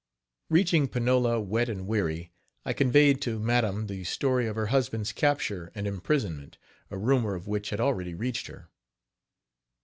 Reaching 0.49 0.87
Panola, 0.87 1.39
wet 1.39 1.69
and 1.69 1.85
weary, 1.85 2.31
I 2.65 2.73
conveyed 2.73 3.21
to 3.21 3.37
madam 3.39 3.85
the 3.85 4.03
story 4.03 4.47
of 4.47 4.55
her 4.55 4.65
husband's 4.73 5.11
capture 5.11 5.71
and 5.75 5.85
imprisonment, 5.85 6.57
a 6.89 6.97
rumor 6.97 7.35
of 7.35 7.45
which 7.45 7.69
had 7.69 7.79
already 7.79 8.15
reached 8.15 8.47
her. 8.47 8.69